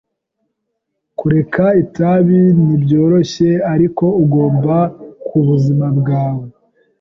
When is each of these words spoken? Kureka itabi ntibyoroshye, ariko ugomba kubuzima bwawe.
Kureka 1.19 1.65
itabi 1.83 2.39
ntibyoroshye, 2.63 3.49
ariko 3.73 4.05
ugomba 4.23 4.75
kubuzima 5.27 5.85
bwawe. 5.99 6.45